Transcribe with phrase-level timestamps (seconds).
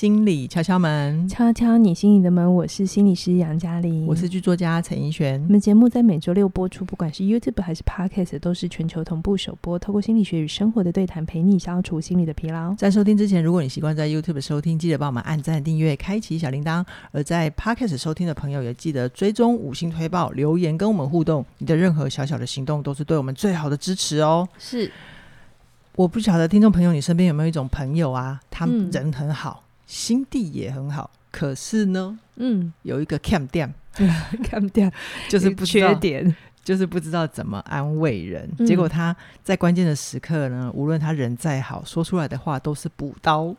[0.00, 2.54] 心理敲敲门，敲敲你心里的门。
[2.54, 5.38] 我是心理师杨嘉玲，我是剧作家陈怡璇。
[5.42, 9.78] 我们节目在每周六播出，不管是 YouTube 还是 Podcast，都是全球同步首播。
[9.78, 12.74] 透过心理学与生活的对谈，陪你消除心理的疲劳。
[12.76, 16.82] 在收听之前，如果你习惯在 YouTube 收听，记得帮我们按赞、订阅、开启小铃铛；
[17.12, 21.44] 而在 Podcast 收听的朋友，也记得追踪五星推报、留言跟我们互动。
[21.58, 24.48] 你的任何小小的行动，都是对我们最好的支持哦。
[24.58, 24.90] 是，
[25.94, 28.40] 我不晓得听众朋友，你身边有没有一种朋友啊？
[28.50, 29.62] 他人很好。
[29.66, 33.74] 嗯心地也很好，可是呢，嗯，有一个 cam 点
[34.44, 34.90] ，cam 点
[35.28, 36.32] 就是不缺点，
[36.62, 38.48] 就是不知道怎么安慰人。
[38.60, 43.52] 嗯、结果他在关键的时刻呢，无论他人再好，说出来的话都是补刀。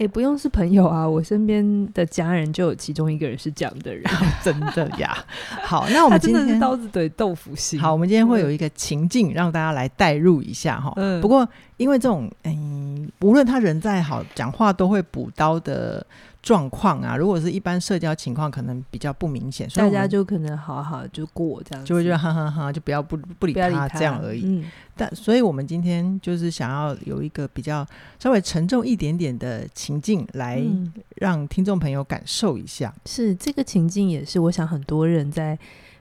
[0.00, 4.02] 也、欸、不用是朋友啊，我身边的家人就有其中一个人是这样的人，
[4.42, 5.14] 真的呀。
[5.62, 7.78] 好，那我们 今天是刀子嘴豆腐心。
[7.78, 10.90] 好，我们今天会有一个情境，让大家来代入一下哈。
[10.96, 11.20] 嗯。
[11.20, 16.04] 不过，因为这种嗯，无论他人再好，讲话都会补刀的。
[16.42, 24.42] 状况啊，如果是一般社交情况，可能比较不明显，所以大家就可能好好就过这样子，就会觉得哈哈哈，就不要不不理他这样而已。
[24.44, 24.64] 嗯，
[24.96, 27.86] 但所以我们今天就是想要有一个比较
[28.18, 30.62] 稍微沉重一点点的情境，来
[31.16, 32.92] 让听众朋友感受一下。
[32.96, 35.58] 嗯，是这个情境，也是我想很多人在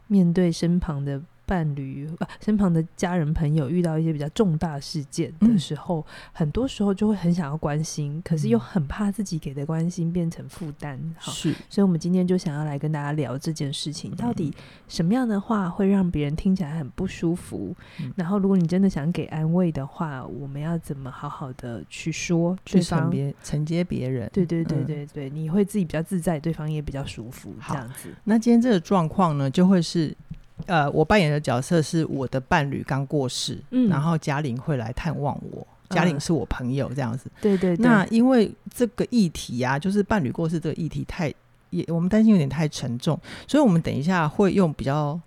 [0.07, 1.21] 面对身旁的。
[1.49, 10.99] 伴侣、啊、身旁的家人朋友遇到一些比较重大事件的时候，嗯、很多时候就会很想要关心，可是又很怕自己给的关心变成负担。
[11.17, 14.53] 好，是，所以我们今天就想要来跟大家聊这件事情，到底
[14.87, 17.75] 什么样的话会让别人听起来很不舒服？
[17.99, 22.55] 嗯、然后，如果你真的想给安慰的话，我们要怎么好好的去说？
[22.63, 24.29] 去承别承接别人？
[24.31, 28.13] 对对对对对，嗯、你会自己比较自在，对方也比较舒服，这样子。
[28.23, 30.15] 那今天这个状况呢，就会是。
[30.65, 35.65] 呃，我扮演的角色是我的伴侣刚过世，嗯，然后嘉玲会来探望我。
[35.89, 37.29] 嘉玲是我朋友，这样子。
[37.41, 37.83] 对对对。
[37.85, 41.33] 那因为这个议题啊，就是伴侣过世这个议题太
[41.71, 45.19] 也，我们担心有点太沉重，所以我们等一下会用比较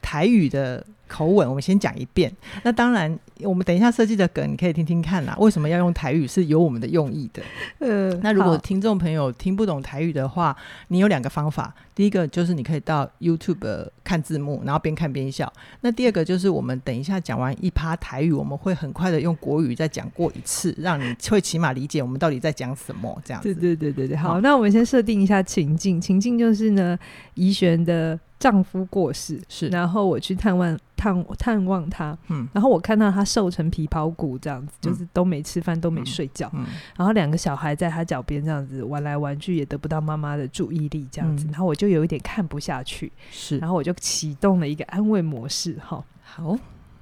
[0.00, 0.84] 台语的。
[1.08, 2.28] 口吻，我们先讲一遍。
[2.64, 5.36] 那当然，我们等一下设计的梗，你可以听听看啦。
[5.38, 6.26] 为什么要用台语？
[6.26, 7.40] 是有我们的用意的。
[7.78, 10.56] 嗯、呃，那如果听众朋友听不懂台语的话，
[10.88, 11.72] 你有两个方法。
[11.94, 15.52] 第一个就是你可以到 YouTube 看字幕，然后边看边笑。
[15.80, 23.20] 那第二个就是我们等一下讲完一趴台语，我们会很快的用国语再讲过一次，让你会起码理解我们到底在讲什么。
[23.24, 23.52] 这样子。
[23.52, 24.16] 对对对对对。
[24.16, 26.00] 好，好，那我们先设定一下情境。
[26.00, 26.96] 情境就是呢，
[27.34, 30.78] 怡璇的丈夫过世，是，然后我去探望。
[30.98, 46.58] 探探望他，嗯，然后我看到他瘦成皮包骨这样子，嗯、就是都没吃饭，都没睡觉，嗯嗯、然后两个小孩在他脚边这样子玩来玩去，也得不到妈妈的注意力这样子，嗯、然后我就有一点看不下去，是，然后我就启动了一个安慰模式，哈，好，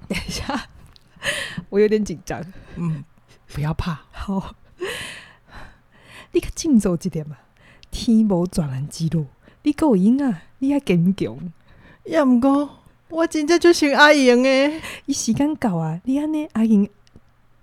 [0.09, 0.69] 等一下，
[1.71, 2.45] 我有点紧张，
[2.77, 3.05] 嗯，
[3.53, 4.55] 不要怕，好，
[6.33, 7.37] 你可静走一点嘛，
[7.91, 9.27] 天无转人之路，
[9.63, 11.53] 你够赢啊，你还坚强，
[12.05, 12.81] 也唔过。
[13.11, 16.01] 我真正就想阿英诶，伊时间到啊！
[16.05, 16.89] 你安尼阿英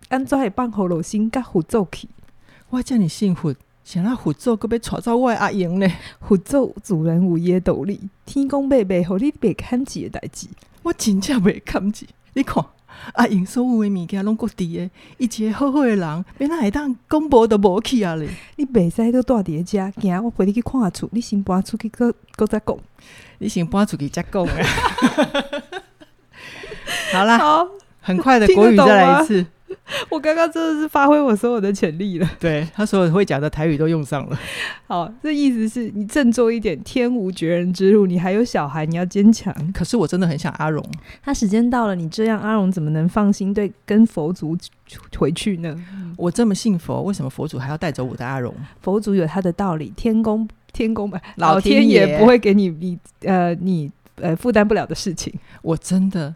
[0.07, 2.07] 安怎会放好罗心甲胡走去？
[2.69, 3.53] 我叫你幸福，
[3.91, 5.85] 想那胡走，阁要带走我阿英呢？
[6.22, 10.47] 佛祖主人有伊诶道理，天公伯伯互你别看钱诶代志，
[10.84, 12.07] 我真正袂看钱。
[12.31, 12.63] 你看
[13.16, 18.29] 阿英所有诶物件拢各伫诶，伊一个好好诶人，免那会当讲无都无去啊咧！
[18.56, 22.78] 你袂使都住伫诶遮，行我陪你去看下厝，你先搬出去，阁阁再讲。
[23.40, 24.53] 你先搬出去再讲啊！
[27.12, 27.68] 好啦，好，
[28.00, 29.46] 很快的国语再来一次。
[30.09, 32.29] 我刚刚真的是发挥我所有的潜力了。
[32.40, 34.40] 对，他所有会讲的台语都用上了。
[34.88, 38.06] 好，这意思是你振作一点，天无绝人之路。
[38.06, 39.53] 你还有小孩，你要坚强。
[39.74, 40.85] 可是我真的很想阿荣。
[41.24, 44.57] 他时间到了，你这样阿荣怎么能放心对跟佛祖
[45.18, 45.75] 回去呢？
[46.18, 48.53] 我这么信佛，为什么佛祖还要带走我的阿荣？
[48.81, 50.47] 佛祖有他的道理，天公。
[50.73, 55.34] 天公吧，老天爷不会给你你呃你呃负担不了的事情。
[55.62, 56.34] 我真的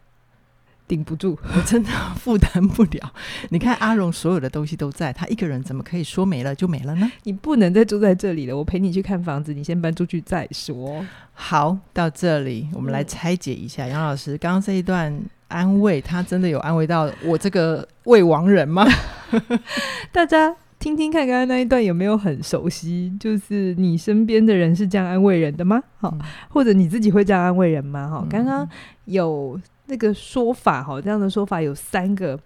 [0.88, 3.14] 顶不住， 我真的负担不了。
[3.50, 7.12] 你看阿荣所有的东西都在，他一个人怎么可以说没了就没了呢？
[7.24, 11.06] 你不能再住在这里了，我陪你去看房子，你先搬出去再说。
[11.34, 15.18] 好，到这里我们来拆解一下，杨、嗯、老师刚刚这一段
[15.48, 18.86] 安慰，他真的有安慰到我这个未亡人吗？
[20.12, 20.56] 大家。
[20.78, 23.12] 听听看，刚刚那一段有没有很熟悉？
[23.20, 25.82] 就是你身边的人是这样安慰人的吗？
[25.98, 26.20] 好、嗯，
[26.50, 28.08] 或者你自己会这样安慰人吗？
[28.08, 28.68] 哈、嗯，刚刚
[29.06, 32.40] 有那个说法，哈，这样的说法有三个，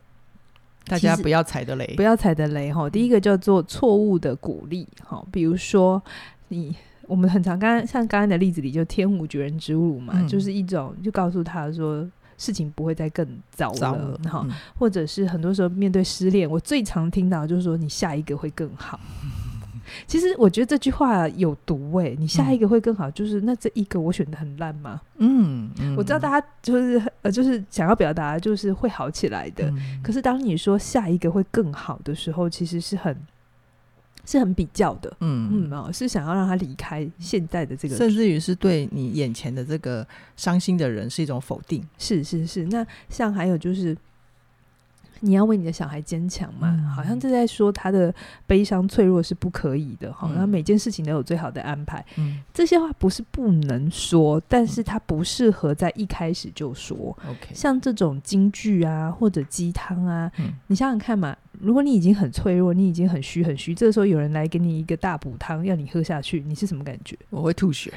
[0.86, 2.90] 大家不要踩的雷，不要踩的雷，哈。
[2.90, 6.02] 第一个叫做错误的鼓励，哈，比如说
[6.48, 6.76] 你，
[7.08, 12.10] 我们很常刚刚像刚刚的例子里，就天无绝人之路嘛，嗯、就是一种就告诉他说。
[12.42, 18.98] 事情不会再更糟了，哈，嗯、或者是很多时候面对失恋，我最常听到就是说你下一个会更好，
[20.08, 25.02] 其实我觉得这句话有毒哎、欸，你下一个会更好，就是、嗯、那这一个我选的很烂吗？
[25.18, 29.70] 嗯，嗯，我知道大家就是呃，就是想要表达就是会好起来的。
[29.72, 33.16] 嗯、可是当你说下一个会更好的时候，其实是很
[34.26, 35.12] 是很比较的。
[35.22, 41.84] 嗯嗯哦，是想要让他离开现在的这个，甚至于是对你眼前的这个伤心的人是一种否定。
[41.98, 43.98] 是是是，那像还有就是。
[45.22, 46.76] 你要为你的小孩坚强嘛？
[46.80, 48.14] 嗯、好像就在说他的
[48.48, 50.28] 悲伤脆弱是不可以的哈。
[50.30, 52.04] 然后、嗯、每件事情都有最好的安排。
[52.18, 56.96] 嗯、这些话不是不能说，但是他不适合在一开始就说。
[57.28, 61.36] OK，像这种金句啊，或者鸡汤啊，嗯、你想想看嘛。
[61.60, 67.18] 如果你已经很脆弱，你已经很虚很虚，这个时候有人来给你一个大补汤，要你喝下去，你是什么感觉？
[67.30, 67.92] 我会吐血。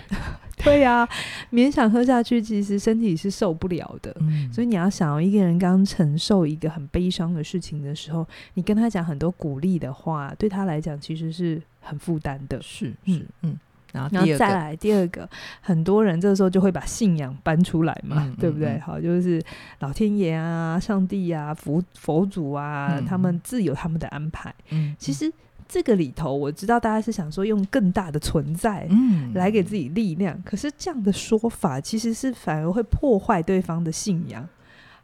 [0.64, 1.09] 对呀、啊，
[1.53, 4.14] 勉强喝下去，其实身体是受不了的。
[4.20, 12.61] 嗯、所以你要想，一个人刚承受一个很悲伤的事情的时候，你跟他讲很多鼓励的话，对他来讲其实是很负担的。
[12.62, 13.26] 是是嗯。
[13.43, 13.59] 嗯
[13.93, 15.29] 然后，然后再来第二个，
[15.61, 18.70] 很多人这个时候就会把信仰搬出来嘛，嗯、 对不对？
[18.70, 19.38] 嗯、好，就是
[19.81, 24.55] 老天爷啊、上帝啊、佛佛祖啊，嗯、他们自有他们的安排。
[24.70, 25.31] 嗯，其实
[25.72, 30.36] 这个里头，我知道大家是想说用更大的存在，嗯，来给自己力量。
[30.36, 34.46] 嗯、可是这样的说法，其实是反而会破坏对方的信仰，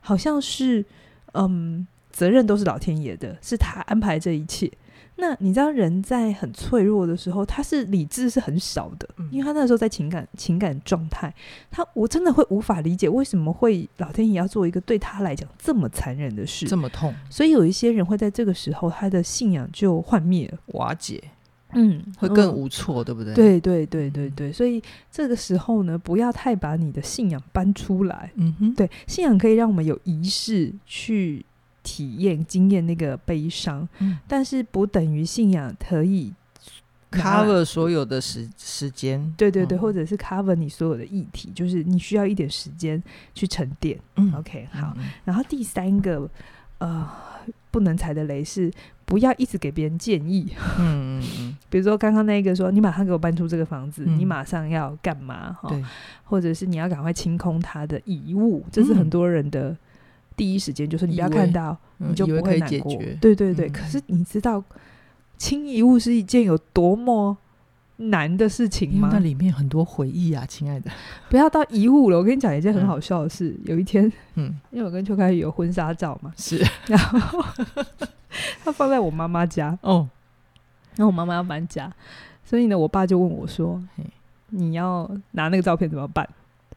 [0.01, 0.85] 好像是
[1.33, 4.71] 嗯，责任都是老天爷的，是他安排这一切。
[5.21, 11.35] 那你知道人在很脆弱的时候，他是理智是很少的，嗯、因为他那时候在情感情感状态，
[11.73, 21.21] 他我真的会无法理解为什么会老天爷要做一个对他来讲这么残忍的事，这么痛，所以有一些人会在这个时候他的信仰就幻灭了，瓦解，
[21.73, 23.35] 嗯，会更无措，嗯、对不对？
[23.35, 24.81] 对对对对对，所以
[25.11, 31.45] 这个时候呢，不要太把你的信仰搬出来，嗯哼，对，信仰可以让我们有仪式去。
[31.89, 36.31] 体验、经验那个悲伤，嗯、但是不等于信仰可以
[37.11, 39.33] cover 所有的时时间。
[39.39, 43.03] 对对对，嗯、或者是 cover 你所有的议题，就是你需要一点时间
[43.35, 43.99] 去沉淀。
[44.17, 44.93] 嗯、OK，好。
[44.99, 46.29] 嗯、然后第三个，
[46.77, 47.09] 呃，
[47.71, 48.71] 不能踩的雷是
[49.07, 50.53] 不要一直给别人建议。
[50.79, 51.57] 嗯嗯嗯。
[51.71, 55.57] 比如说刚刚那个说，你马上给我搬出这个房子，嗯、你马上要干嘛？
[55.63, 55.83] 哈对，
[56.23, 59.75] 或者是你要赶快清空他的遗物，这是很多人的。
[60.39, 62.95] 第一时间就是你不要看到，你就不会难过。
[63.21, 64.63] 对对对，可是你知道
[65.37, 67.37] 清遗物是一件有多么
[67.97, 69.11] 难的事情吗？
[69.13, 70.89] 那里面很多回忆啊，亲爱的。
[71.29, 73.59] 不要到遗物了，我跟你讲一件很好笑的事。
[73.65, 77.45] 有一天，嗯，因为我跟邱开宇有婚纱照嘛，是，然后
[78.63, 80.09] 他放在我妈妈家哦，
[80.95, 81.93] 然后我妈妈要搬家，
[82.45, 83.83] 所以呢，我爸就问我说
[84.51, 86.29] ：“你要拿那个照片怎么办？”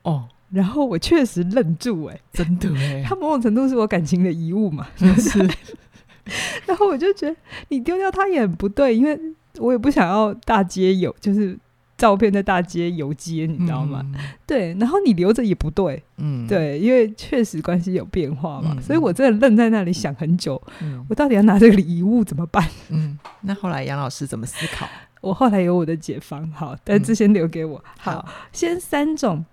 [0.02, 0.28] 哦。
[0.52, 5.40] 然后我确实愣住，哎，真的哎，他某种程度是我感情的遗物嘛，是。
[6.68, 7.36] 然后我就觉得
[7.70, 9.20] 你丢掉它也很不对，因为
[9.58, 11.58] 我也不想要大街有，就是
[11.98, 14.02] 照片在大街游街，你知道吗？
[14.14, 14.74] 嗯、对。
[14.80, 22.64] 然后你留着也不对，嗯，对，因为确实关系有变化嘛，嗯、所以我真的愣在那里想很久，嗯、我到底要拿这个遗物怎么办？
[22.90, 24.88] 嗯，那后来杨老师怎么思考？
[25.22, 27.84] 我后来有我的解方，好，但这先留给我。
[27.98, 29.44] 好先三种。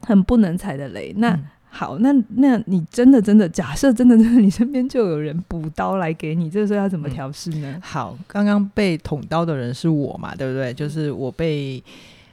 [0.00, 1.12] 很不能踩的雷。
[1.16, 7.72] 那、嗯、好，那那你真的真的假设真的真的，你身边就有人补刀来给你，这个时候要怎么调试呢？
[7.76, 10.74] 嗯、好，刚刚被捅刀的人是我嘛，对不对？
[10.74, 11.82] 就是我被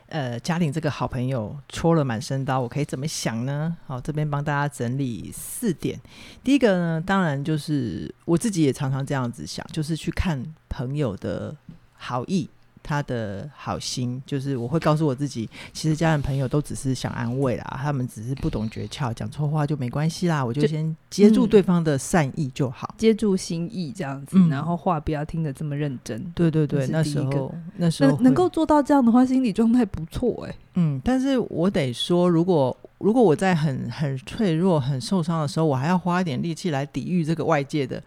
[0.10, 3.76] 呃嘉玲这个好朋友戳了满身刀，我可以怎么想呢？
[3.86, 6.00] 好，这边帮大家整理四点。
[6.44, 11.56] 第一个呢，当然就是我自己也常常这样子想，就是去看朋友的
[11.94, 12.50] 好意。
[12.88, 26.24] 他的好心，就是我会告诉我自己，其实家人朋友都只是想安慰啦，他们只是不懂诀窍，讲错话就没关系啦，我就先接住对方的善意就好，接住心意这样子，嗯、然后话不要听得这么认真。
[26.34, 30.56] 对对对，那时候那时候能能够做到这样的话，心理状态不错哎、欸。
[30.76, 38.02] 嗯，但是我得说，如果如果我在很很脆弱、很受伤的时候，我还要花一点力气来抵御这个外界的。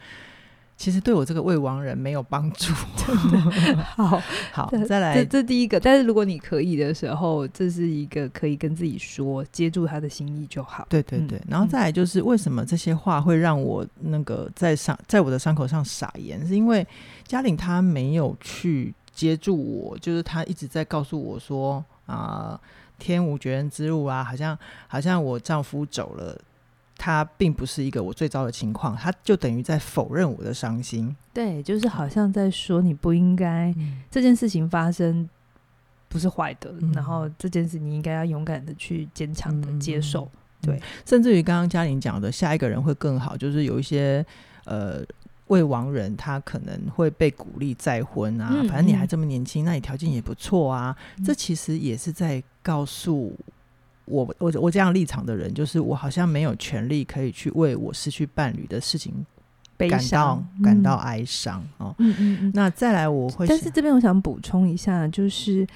[0.81, 2.73] 其实对我这个未亡人没有帮助。
[3.97, 5.79] 好 好，再来，这这第一个。
[5.79, 10.87] 但是如果你可以的时候，这是一个可以跟自己说，接住他的心意就好。
[10.89, 11.39] 对对对。
[11.41, 16.47] 嗯、然后再来就是，为什么这些话会让我那个在伤在我的伤口上撒盐？
[16.47, 16.87] 是因为
[17.27, 22.61] 嘉玲她没有去接住我，就是她一直在告诉我说啊、呃，
[22.99, 24.59] 天无绝人之路啊，好像
[24.89, 26.41] 好像我丈夫走了。
[27.03, 31.17] 他并不是一个我最糟的情况，他就等于在否认我的伤心。
[31.33, 35.27] 对，就是好像在说你不应该、嗯、这件事情发生
[36.11, 40.31] 不是坏的，嗯、然后这件事你应该要勇敢的去坚强的接受。
[40.61, 44.23] 嗯、对，甚至于刚刚嘉玲讲的下一个人会更好，就是有一些
[44.67, 45.03] 呃，
[45.47, 50.95] 未亡人他可能会被鼓励再婚啊，嗯、反正你还这么年轻，嗯、那你条件也不错啊。
[51.17, 53.35] 嗯、这其实也是在告诉
[54.11, 59.15] 我，我我这样立场的人，就是我好像没有权利可以去为我失去伴侣的事情
[59.79, 61.95] 感到悲伤感到哀伤哦。
[61.99, 62.53] 嗯嗯嗯。
[62.55, 65.67] 那再来我会，但是这边我想补充一下，就是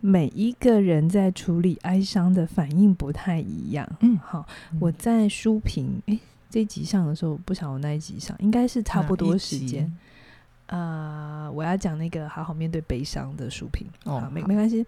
[0.00, 3.88] 每一个人在处理哀伤的反应不太一样。
[4.00, 4.46] 嗯，好，
[4.80, 6.18] 我在书评诶。
[6.50, 9.92] 这一集上的时候，不晓得我那一集上应该是差不多时间。
[10.66, 14.86] 啊、呃，我要讲那个好好面对悲伤的书评哦，好没没关系，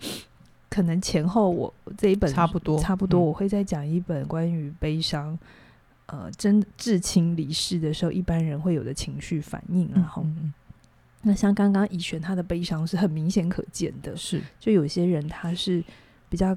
[0.68, 5.38] 可能前后我这一本差不多，差不多，我会再讲一本关于悲伤，
[6.06, 9.88] 嗯、呃，真至亲离世的时候，一般人会有的情绪反应。
[9.94, 10.26] 然后，
[11.22, 14.40] 那像刚刚以璇他的悲伤是很明显可见的，是。
[14.60, 15.82] 就有些人他是
[16.28, 16.56] 比较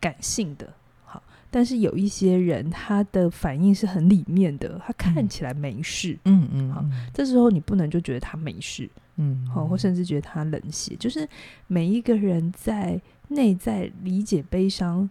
[0.00, 0.72] 感性的。
[1.04, 11.26] 好但是有一些人，他的反应是很里面的，他看起来没事，嗯嗯，好，这时候你不能就觉得他没事，嗯，好，或甚至觉得他冷血，就是
[11.66, 15.08] 每一个人在内在理解悲伤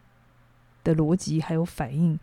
[0.83, 2.19] 的逻辑还有反应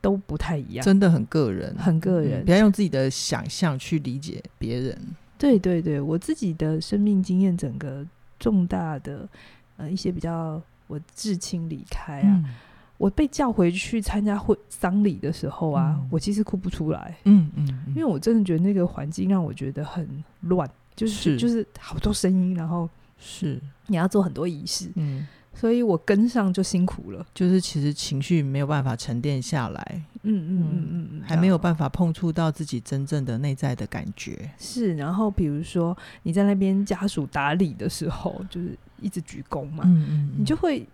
[0.00, 4.98] 都不太一样，真的很个人，很个人，嗯，不要用自己的想象去理解别人。
[5.38, 8.06] 对对对，我自己的生命经验，整个
[8.38, 9.28] 重大的
[9.76, 12.42] 呃一些比较，我至亲离开啊。
[12.44, 12.54] 嗯
[12.96, 20.08] 我被叫回去参加会丧礼的时候啊，嗯、我其实哭不出来，嗯嗯，嗯因为我真的觉得那个环境让我觉得很
[20.42, 23.60] 乱，就是，是就是好多声音，然后是。
[23.86, 34.94] 你要做很多仪式，嗯，所以我跟上就辛苦了，就是其实情绪没有办法沉淀下来，嗯嗯嗯嗯嗯，还没有办法碰触到自己真正的内在的感觉，是。
[34.96, 40.86] 然后比如说你在那边家属打理的时候，就是一直鞠躬嘛，嗯，嗯嗯，你就会。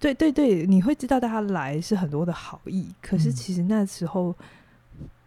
[0.00, 4.34] 对对对，你会知道大家来是很多的好意，可是其实那时候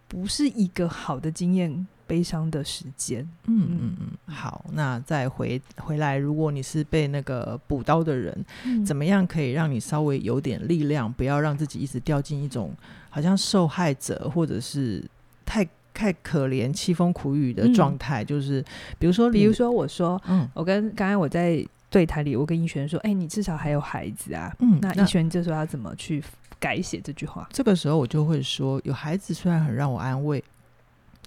[0.08, 3.22] 不是一个好的经验，悲伤的时间。
[3.46, 4.34] 嗯嗯嗯。
[4.34, 12.74] 好，那再回回来，如果你是被那个补刀的人，嗯、怎么样可以让你稍微有点力量，不要让自己一直掉进一种
[13.10, 15.04] 好像受害者或者是
[15.46, 18.24] 太太可怜、凄风苦雨的状态？
[18.24, 18.64] 嗯、就是
[18.98, 21.64] 比如说，比如说我说，嗯，我跟刚才我在。
[21.90, 26.22] 对台里，我跟一璇说：“哎、欸，你至少还有孩子啊。”嗯，那一璇这时候要怎么去
[26.60, 27.48] 改写这句话？
[27.54, 30.44] 这个时候我就会说：“有孩子虽然很让我安慰，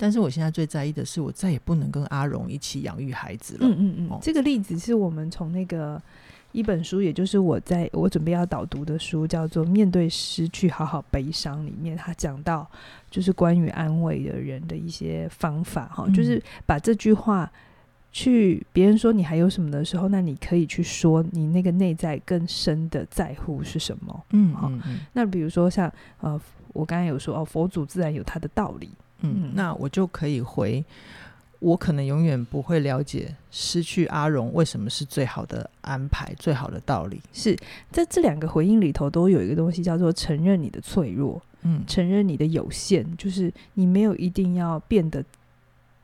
[0.01, 4.09] 但是我现在最在意的是，我再也不能跟阿荣一起养育孩子了。”嗯嗯嗯。
[4.11, 6.01] 哦、这个例子是我们从那个
[6.53, 12.69] 一本书，也就是我在我准备要导读的书，叫做《面对失去，好好悲伤》里面，他讲到
[13.11, 15.87] 就是关于安慰的人的一些方法。
[15.95, 17.51] 哈、嗯，就是把这句话。
[18.13, 24.25] 去别人说你还有什么的时候，那你可以去说你那个内在更深的在乎是什么。
[24.31, 24.81] 嗯，好、嗯。
[24.85, 25.89] 嗯、那比如说像
[26.19, 26.41] 呃，
[26.73, 28.91] 我刚才有说哦，佛祖自然有他的道理。
[29.21, 30.85] 嗯，嗯，那我就可以回，
[31.59, 37.21] 我可能永远不会了解失去阿荣为什么是最好的安排，最好的道理。
[37.33, 37.57] 是
[37.91, 45.25] 在这两个回应里头都有一个东西叫做承认你的脆弱，嗯，承认你的有限，就是你没有一定要变得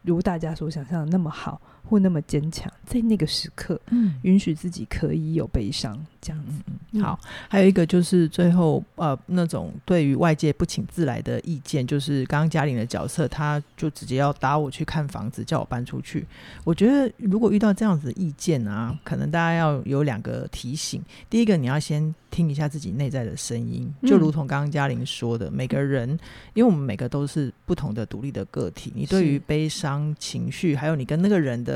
[0.03, 1.61] 如大家所想象的那么好。
[1.89, 6.63] 或那么坚强，在那个时刻，嗯，允许自己可以有悲伤，这样子。
[6.93, 16.27] 嗯、好，还有一个就是最后，呃，那种对于外界不请自来的意见，就是刚刚嘉玲的角色，他就直接要打我去看房子，叫我搬出去。
[16.65, 21.01] 我觉得如果遇到这样子的意见啊，可能大家要有两个提醒。
[21.31, 26.11] 第一个，你要先听一下自己内在的声音，就如同刚刚嘉玲说的，嗯、每个人，
[26.55, 31.76] 因为我们每个都是不同的独立的个体，你对于悲伤情绪，还有你跟那个人的。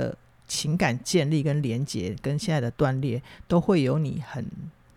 [0.50, 4.44] 的情感建立跟连接，跟现在的断裂，都会有你很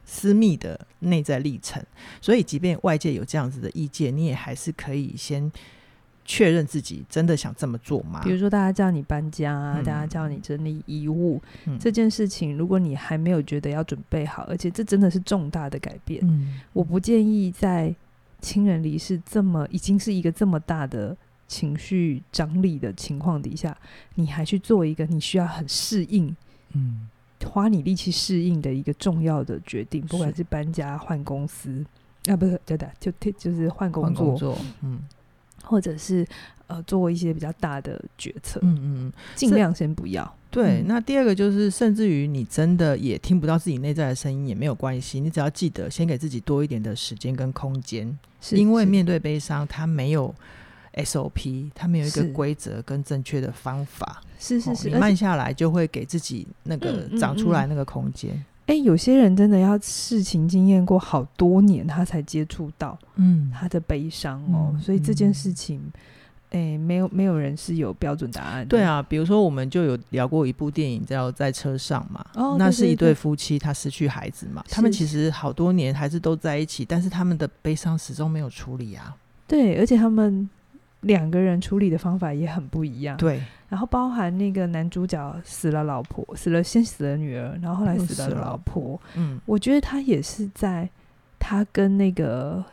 [0.03, 1.81] 私密的内在历程。
[2.19, 5.51] 所以，即便外界有这样子的意见，你也还是可以先
[6.25, 8.21] 确认自己真的想这么做吗？
[8.23, 17.95] 比如说，大家叫你搬家啊，嗯、大家叫你整理衣物，嗯、这件事情，如果你还没有觉得要准备好，而且这真的是重大的改变，嗯、我不建议在
[18.41, 21.15] 亲人离世这么已经是一个这么大的。
[21.47, 23.77] 情绪张力的情况底下，
[24.15, 26.35] 你还去做一个你需要很适应，
[26.73, 27.07] 嗯，
[27.45, 31.85] 花你力气适应的一个重要的决定，不管是搬家、换公司
[32.27, 34.99] 啊，不是，对的，就就是换工作，工作，嗯，
[35.63, 36.25] 或者是
[36.67, 40.35] 呃做一些比较大的决策，嗯嗯，尽量先不要。
[40.49, 48.17] 对，嗯、那第二个就是，甚至于你真的也听不到自己内在的声音也没有关系，你只要记得先给自己多一点的时间跟空间，
[48.51, 50.33] 因为面对悲伤，它没有。
[50.95, 58.31] SOP，他们有一个规则跟正确的方法，是是是，你慢下来就会给自己那个长出来那个空间。
[58.31, 63.51] 哎、嗯嗯嗯欸，有些人真的要事情经验过好多年，他才接触到嗯。
[63.53, 65.81] 他的悲伤哦，嗯、所以这件事情，
[66.51, 68.65] 诶，没有没有人是有标准答案。
[68.67, 79.15] 对啊，比如说我们就有聊过一部电影叫《在车上》嘛，哦，那是一对夫妻，他失去孩子嘛，他们其实好多年还是都在一起，但是他们的悲伤始终没有处理啊。
[79.45, 80.49] 对，而且他们
[81.03, 83.15] 两个人处理的方法也很不一样。
[83.15, 88.99] 对，然后包含那个男主角死了老婆，死了先死了女儿，然后后来死了老婆。
[89.15, 90.89] 嗯，我觉得他也是在
[91.39, 92.63] 他跟那个。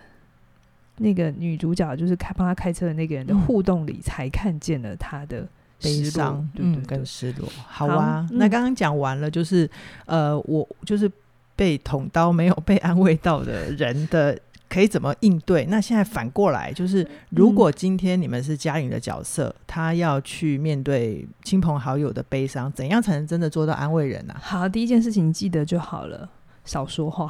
[1.02, 5.48] 那个女主角就是开帮他开车的那个人的互动里，才看见了他的
[5.80, 7.48] 悲伤，对对对，嗯，跟失落。
[7.66, 9.64] 好啊，好，那刚刚讲完了，就是、
[10.04, 11.10] 嗯、呃，我就是
[11.56, 14.38] 被捅刀没有被安慰到的人的
[14.70, 15.66] 可以怎么应对？
[15.66, 24.40] 那现在反过来，就是如果今天你们是家人的角色，嗯、他要去面对亲朋好友的悲伤，怎样才能真的做到安慰人呢、啊？
[24.40, 26.30] 好，第一件事情记得就好了，
[26.64, 27.26] 少说话。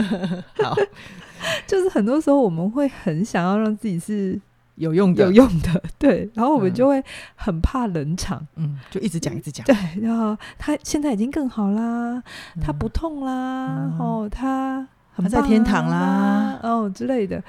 [0.60, 0.74] 好。
[1.66, 4.38] 就是很多时候我们会很想要让自己是
[4.74, 7.02] 有用的、有用的， 对，然后我们就会
[7.34, 12.22] 很怕冷场，嗯，就一直讲一直讲，对，然后他现在已经更好啦，
[12.56, 14.86] 嗯、他不痛啦，嗯、哦，他
[15.20, 17.42] 他在天堂啦，哦之类的，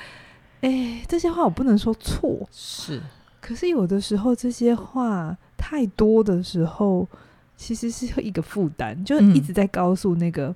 [0.61, 3.01] 哎，这些话我不能说错，是，
[3.39, 7.07] 可是有的时候这些话太多的时候，
[7.55, 10.47] 其实是一个负担，就一直在告诉那个。
[10.47, 10.55] 嗯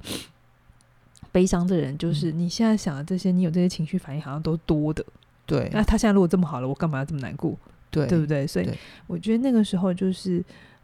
[1.31, 5.05] 悲伤的人，就是你现在想的这些，你有这些情绪反应，好像都多的。
[5.45, 7.53] 对，那他现在如果这么好了，我干嘛要这么难过？
[7.91, 8.48] 对，对不对？
[8.48, 8.69] 所以
[9.05, 10.41] 我觉得那个时候就是，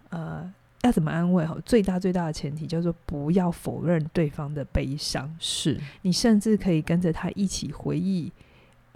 [0.10, 0.44] 呃，
[0.84, 1.58] 要怎么安慰哈？
[1.66, 8.32] 最大最大的前提叫做不要否认对方的悲伤，是你甚至可以跟着他一起回忆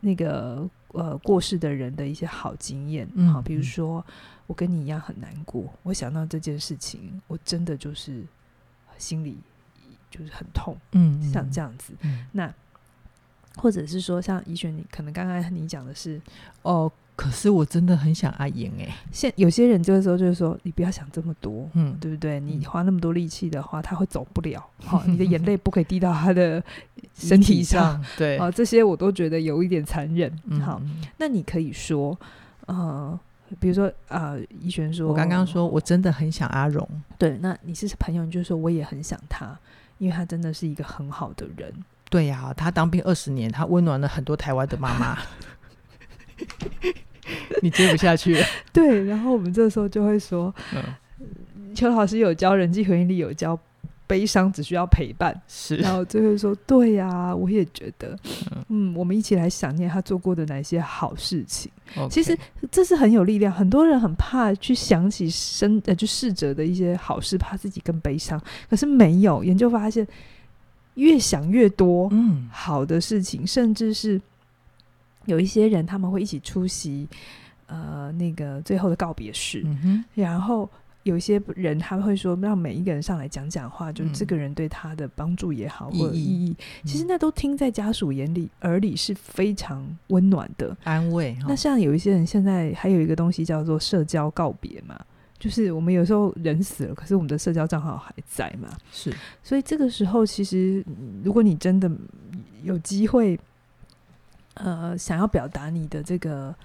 [0.02, 3.08] 那个呃过世的人的一些好经验。
[3.14, 4.06] 嗯，好，比如说
[4.48, 8.24] 我跟你一样很难过，我想到这件事情，我真的就是
[8.98, 9.38] 心里。
[10.12, 12.54] 就是很痛，嗯，像这样子，嗯、那
[13.58, 16.22] 或者是说，像怡璇，你可能刚刚你讲的是，
[16.62, 18.94] 哦，可是我真的很想阿莹哎。
[19.12, 22.40] 现有些人就是说，就是说，你不要想这么多，嗯，对不对？
[22.40, 26.64] 嗯、你花那么多力气的话，他会走不了，好、嗯，你的眼泪不可以滴到他的
[27.16, 30.82] 身体上，对，好，这些我都觉得有一点残忍，嗯、好，
[31.18, 32.18] 那你可以说，
[32.66, 33.20] 呃，
[33.60, 39.58] 比如说啊，怡、呃、璇说，我刚刚说我真的很想阿荣，对，那你是朋友，你就说我也很想他。
[39.98, 41.74] 因为他真的是一个很好的人，
[42.10, 45.18] 对呀、啊，他当兵二十年，他温暖了很多台湾的妈妈。
[47.62, 49.04] 你接不下去了， 对。
[49.06, 53.58] 然后我们这时候就会说，嗯，邱老师有教人际回应力，有教
[54.08, 55.78] 悲伤只需要陪伴，是。
[55.78, 58.18] 然后就会说，对呀、啊，我也觉得，
[58.70, 61.72] 嗯，嗯，我们一起来想念他做过的哪些好事情。
[62.10, 62.38] 其实
[62.72, 68.42] 这是很有力量，很多人很怕去想起生呃就逝者的一些好事，怕自己更悲伤。
[68.70, 70.08] 可是没有研究发现，
[70.96, 74.22] 越想越多，嗯，好的事情，嗯、甚至是
[75.26, 77.08] 有一些人他们会一起出席
[77.68, 80.70] 呃那个最后的告别式，嗯、然后。
[81.06, 91.38] 有些人他会说，让每一个人上来讲讲话，就是这个人对他的帮助也好，嗯、或者意义，嗯、其实那都听在家属眼里耳里是非常温暖的安慰。
[91.48, 95.00] 那像有一些人现在还有一个东西叫做社交告别嘛，
[95.38, 99.14] 就是我们有时候人死了，可是我们的社交账号还在嘛，是。
[99.44, 100.84] 所以这个时候，其实
[101.24, 101.88] 如果你真的
[102.64, 103.40] 有机会，
[104.56, 106.56] 呃，想要表达你的这个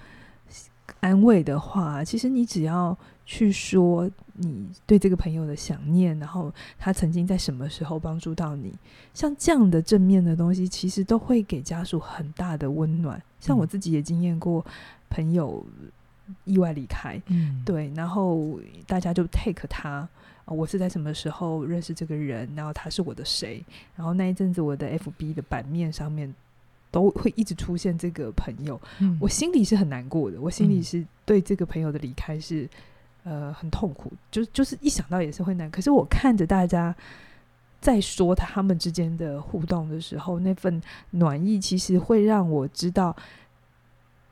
[1.01, 2.97] 安慰的话，其实你只要。
[3.23, 8.73] 去说你对这个朋友的想念，然后他曾经在什么时候帮助到你，
[9.13, 13.21] 像这样的正面的东西，其实都会给家属很大的温暖。
[13.39, 14.65] 像我自己也经验过
[15.09, 15.65] 朋友
[16.43, 20.05] 意外离开，嗯，对，然后大家就 take 他，
[20.43, 23.63] 我是在什么时候认识这个人，然后他是我的谁，
[23.95, 26.33] 然后那一阵子我的 FB 的版面上面
[26.91, 32.69] 都会一直出现这个朋友，嗯，我心里是很难过的，我心里是对这个朋友的离开是。
[33.23, 35.69] 呃，很痛苦，就就是一想到也是会难。
[35.69, 36.95] 可是我看着大家
[37.79, 43.15] 在说他们之间的互动的时候，那份暖意其实会让我知道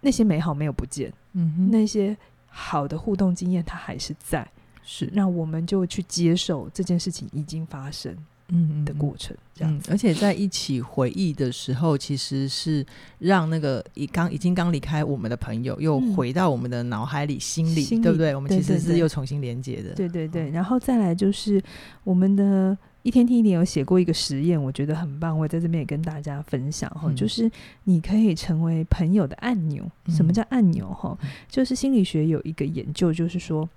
[0.02, 2.18] 那些美好没有不见，嗯，那些
[2.48, 4.50] 好的互动经验它还是在，
[4.82, 8.18] 是，那我们就去接受这件事情已经发生。
[8.50, 12.86] 嗯的过程这样子，嗯，而且在一起回忆的时候，其实是
[13.20, 18.34] 让那个已刚已经刚离开我们的朋友，又回到我们的脑海里、心里，心里对不对？
[18.36, 19.94] 我们其实是又重新连接的。
[19.94, 21.62] 对对对，然后再来就是
[22.04, 27.50] 我们的一天听一点有写过一个实验，我觉得很棒，我在这边也跟大家分享哈，嗯，就是
[27.84, 29.90] 你可以成为朋友的按钮。
[30.08, 30.88] 什么叫按钮？
[30.94, 33.70] 哈，就是心理学有一个研究，就是说。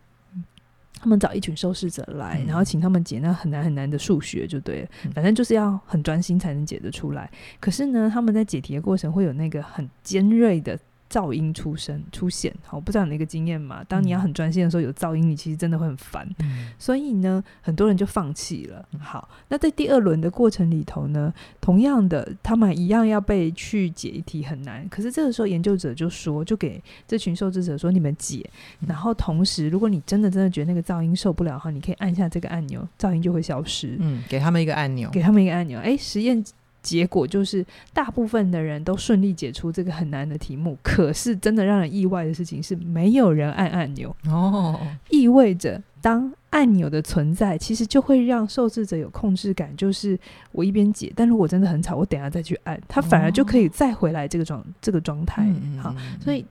[1.02, 4.88] 他们找一群受试者来，然后请他们解那很难很难的数学，就对了。
[5.12, 7.28] 反正就是要很专心才能解得出来。
[7.58, 10.78] 可是呢，他们在解题的过程会有那个很尖锐的
[11.12, 13.84] 噪音出声出现，好，我不知道你那个经验嘛？
[13.84, 16.26] 当你要很专心的时候，有噪音，你其实真的会很烦。
[16.38, 18.88] 嗯、所以呢，很多人就放弃了。
[18.98, 24.88] 好，那在第二轮的过程里头呢，同样的，他们一样要被去解一题很难。
[24.88, 28.48] 可是这个时候，研究者就说，就给这群受试者说，你们解。
[28.86, 33.98] 然后同时，如果你真的真的觉得那个噪音受不了的话，你可以按下这个按钮，噪音就会消失。
[34.00, 35.78] 嗯，给他们一个按钮，给他们一个按钮。
[35.78, 36.42] 哎，实验。
[36.82, 40.76] 结果就是，大部分的人都顺利解出这个很难的题目。
[40.82, 44.78] 可是，真的让人意外的事情是，没有人按按钮哦，
[45.10, 49.74] 意味着当按钮的存在，其实就会让受试者有控制感。
[49.76, 50.18] 就是
[50.50, 55.44] 我一边解，但如果真的很吵，我等下再去按，他反而就可以再回来这个状这个状态。
[55.46, 56.44] 嗯、好，所以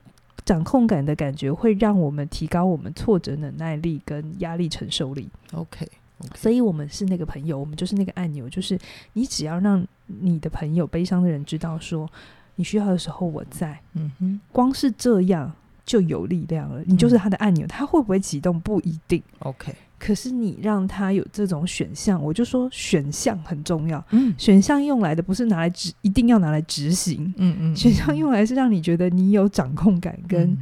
[0.44, 5.28] 掌控感的感觉会让我们提高我们挫折忍耐力跟压力承受力。
[5.52, 5.86] OK。
[6.34, 8.78] 所以，我们是那个朋友，我们就是那个按钮，就是
[9.12, 12.08] 你只要让你的朋友、悲伤的人知道说，
[12.56, 13.78] 你需要的时候我在。
[13.94, 15.52] 嗯哼，光是这样
[15.84, 16.82] 就有力量了。
[16.86, 19.22] 你就是他的按钮，他会不会启动不一定。
[19.40, 24.04] OK，可是你让他有这种选项，我就说选项很重要。
[24.10, 27.32] 嗯，选项用来的不是拿来执，一定要拿来执行。
[27.36, 30.42] 嗯，嗯嗯，选项用来是让你觉得你有掌控感跟。
[30.50, 30.58] 嗯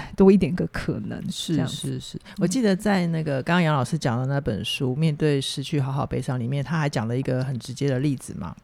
[0.16, 8.54] 多一点个可能是是是，我记得在那个刚刚杨老师讲的那本书《面对失去，好好悲伤》里面，他还讲了一个很直接的例子嘛。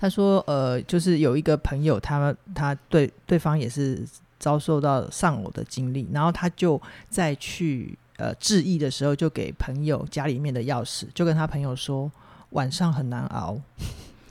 [0.00, 4.04] 他说：“呃，就是有一个朋友，他他对对方也是
[4.38, 12.10] 遭受到丧偶的经历，然后他就在去呃致意的时候，就给朋友家里面的钥匙，就跟他朋友说
[12.50, 13.58] 晚上很难熬。”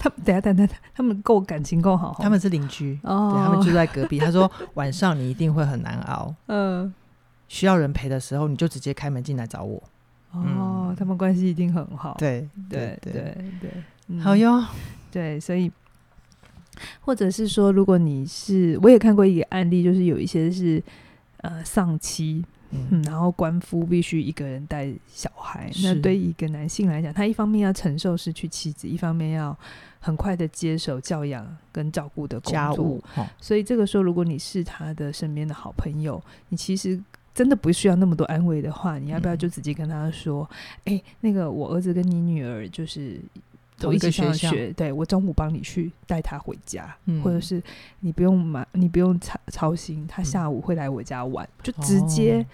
[0.04, 4.20] 他等下等下，他们够感情够好，他们是邻居哦，对，他们住在隔壁。
[4.20, 6.94] 他说晚上你一定会很难熬， 嗯，
[7.48, 9.82] 需要人陪的时候，你就直接开门进来找我。
[10.32, 13.72] 哦，嗯、他们关系一定很好，对对对对，对
[14.10, 14.62] 嗯、好哟。
[15.10, 15.72] 对，所以
[17.00, 20.84] 或者是说，如果你是，我也看过一个案例，就是有一些是
[21.38, 22.44] 呃丧妻。
[22.76, 29.56] 嗯，然后官夫必须一个人带小孩，那对于一个男性来讲，他一方面要承受失去妻子，一方面要
[30.04, 33.02] 很快的接手教养跟照顾的工家务。
[33.16, 37.02] 哦、所以这个时候，如果你是他的身边的好朋友，你其实
[37.34, 40.48] 真的不需要那么多安慰的话，你要不要就直接跟他说
[40.86, 43.20] ：“哎、嗯，那个我儿子跟你女儿就是。”
[43.80, 47.62] 都一起上学，对，我中午帮你去带他回家，嗯、或者是
[48.00, 52.46] 你不用买，你不用操操心，他下午会来我家玩，嗯、就直接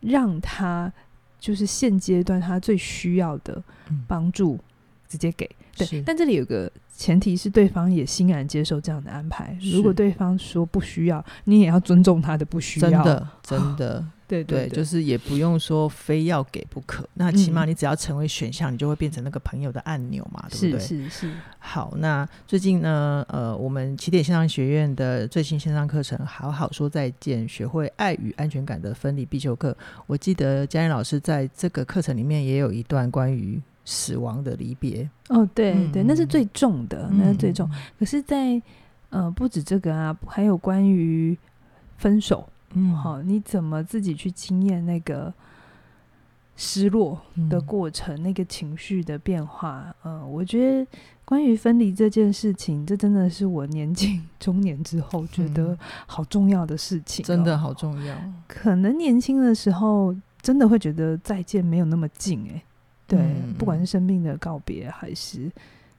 [0.00, 0.92] 让他
[1.38, 3.62] 就是现阶段他最需要的
[4.06, 4.58] 帮助
[5.08, 5.48] 直接给。
[5.76, 9.56] 对，但这里有个前提是对方也欣然接受这样的安排。
[9.72, 12.90] 如果对方说不需要，你也要尊重他的不需要。
[12.90, 14.04] 真的， 真的。
[14.26, 17.06] 对对，对，就是也不用说非要给不可。
[17.12, 20.80] 那起码你只要成为选项，嗯、你就会变成那个朋友的按钮嘛，对不对？
[20.80, 21.30] 是是是。
[21.58, 29.72] 好，那最近呢，呃，我们起点线上学院的最新线上课程《好好说再见：学会爱与安全感的分离必修课》，
[30.06, 35.08] 我记得佳音老师在这个课程里面也有一段关于死亡的离别。
[35.28, 37.68] 哦，对对，嗯、那是最重的，那是最重。
[37.70, 38.62] 嗯、可是在，在
[39.10, 41.36] 呃，不止这个啊，还有关于
[41.98, 42.48] 分手。
[42.72, 45.32] 嗯，好，你怎么自己去经验那个
[46.56, 49.94] 失落的过程，嗯、那个情绪的变化？
[50.04, 50.86] 嗯，我觉得
[51.24, 58.16] 关于分离这件事情，这真的是我年近中年之后觉得好重要的事情，哦，真的好重要。
[58.48, 62.62] 可能年轻的时候真的会觉得再见没有那么近，欸，哎，
[63.06, 65.50] 对，嗯、不管是生命的告别还是。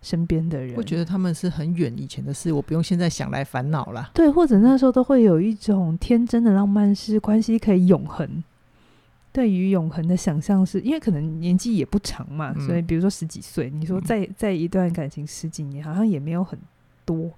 [0.02, 4.12] 身边的人，我觉得他们是很远以前的事，我不用现在想来烦恼了。
[4.14, 8.44] 对，或者那时候都会有一种天真的浪漫，是关系可以永恒。
[9.34, 16.60] 对于永恒的想象是，因为可能年纪也不长嘛，嗯、所以比如说十几岁，你说在在一段感情十几年，好像也没有很
[17.04, 17.32] 多。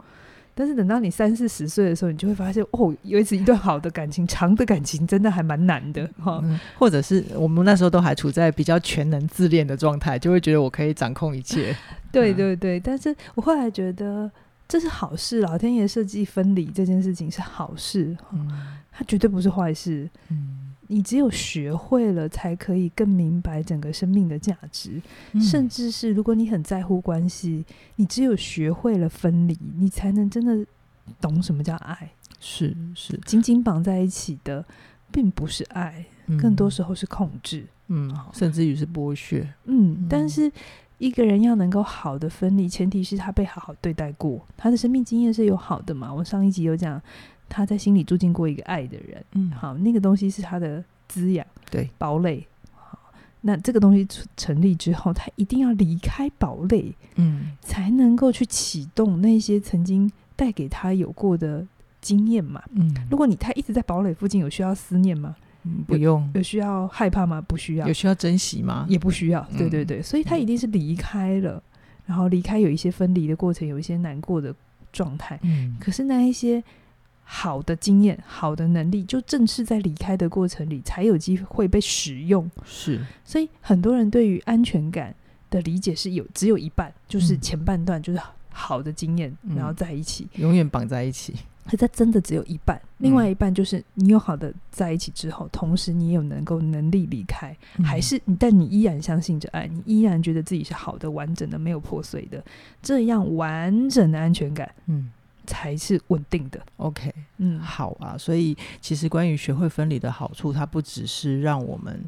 [0.59, 6.41] 但是等到你三四十岁的时候，你就会发现，哦，维持一段好的感情，长的感情真的还蛮难的哈。
[6.43, 11.75] 嗯、或者是我们那时候都还处在比较全能自恋的状态，就会觉得我可以掌控一切。
[12.11, 14.31] 对对对，但是我后来觉得
[14.67, 18.49] 这是好事，老天爷设计分离这件事情是好事，嗯、
[18.91, 20.09] 它绝对不是坏事。
[20.29, 20.66] 嗯。
[20.87, 25.01] 你只有学会了，才可以更明白整个生命的价值。
[25.33, 27.65] 嗯、甚至是如果你很在乎关系，
[27.97, 30.65] 你只有学会了分离，你才能真的
[31.19, 32.11] 懂什么叫爱。
[32.39, 34.63] 是是，紧紧绑在一起的，
[35.11, 37.65] 并不是爱，嗯、更多时候是控制。
[37.87, 39.41] 嗯，甚至于是剥削。
[39.65, 40.51] 嗯，嗯，但是
[40.97, 46.13] 一个人要能够好的分离，前提是他被好好对待过，他的生命经验是有好的嘛？
[46.13, 47.01] 我上一集有讲。
[47.49, 52.45] 他在心里住进过一个爱的人，嗯，好，那个东西是他的滋养，对，堡垒。
[52.73, 52.99] 好，
[53.39, 54.05] 那这个东西
[54.35, 61.65] 成立之后，他一定要离开堡垒，嗯，才能够去启动那些曾经带给他有过的
[62.01, 62.61] 经验嘛。
[62.71, 65.33] 嗯，如果你他一直在堡垒附近，有需要思念吗？
[65.63, 66.39] 嗯，不用有。
[66.39, 67.41] 有需要害怕吗？
[67.41, 67.87] 不需要。
[67.87, 68.85] 有需要珍惜吗？
[68.89, 69.45] 也不需要。
[69.57, 71.61] 对对对，嗯、所以他一定是离开了，
[72.05, 74.53] 然后离开有一些分离的过程，有一些难过的
[74.91, 75.39] 状态。
[75.43, 76.63] 嗯，可是那一些
[77.23, 82.49] 好的经验、好的能力，就正是在离开的过程里才有机会被使用。
[82.65, 85.13] 是，所以很多人对于安全感
[85.49, 91.33] 的理解是有只有一半，就是前半段就是好的经验，嗯、然后在一起，永远绑在一起。
[91.69, 102.43] 可它真的只有一半，另外一半就是你有好的在一起之后，同时你也有能够能力离开，嗯、还是但你依然相信着爱，你依然觉得自己是好的、完整的、没有破碎的，
[102.81, 105.11] 这样完整的安全感，嗯，
[105.45, 106.59] 才是稳定的。
[106.77, 108.17] OK，嗯，好啊。
[108.17, 112.03] 所以其实关于学会分离的好处，它不只是让我们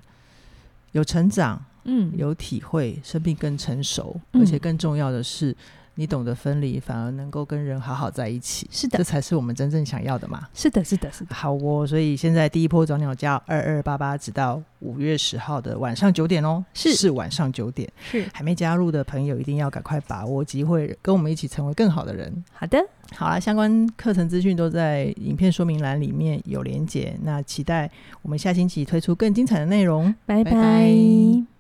[0.93, 5.55] 有成长，嗯，有体会，生命更成熟，嗯、而且更重要的是。
[5.99, 10.47] 你懂得分离，反而能够跟人好好在一起，是的，这才是我们真正想要的嘛。
[10.53, 11.35] 是的，是的，是的。
[11.35, 22.33] 好哦，所以现在第一波早鸟价二二八八，直到五月十号的晚上九点哦，是是晚上九点，是还没加入的朋友一定要赶快把握机会，跟我们一起成为更好的人。
[22.53, 22.81] 好的，
[23.17, 27.13] 好啦，相关课程资讯都在影片说明栏里面有连结。
[27.23, 30.51] 那期待我们下星期推出更精彩的内容，拜拜。
[30.51, 31.58] 拜拜。